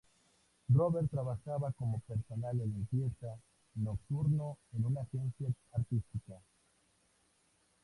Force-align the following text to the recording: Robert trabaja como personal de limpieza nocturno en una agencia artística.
Robert 0.73 1.11
trabaja 1.11 1.71
como 1.77 1.99
personal 1.99 2.57
de 2.57 2.65
limpieza 2.65 3.37
nocturno 3.75 4.57
en 4.73 4.85
una 4.85 5.01
agencia 5.01 5.47
artística. 5.73 6.41